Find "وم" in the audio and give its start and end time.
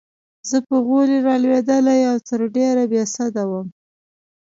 3.49-3.67